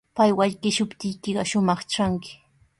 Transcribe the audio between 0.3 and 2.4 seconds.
wallkishuptiykiqa shumaq tranki.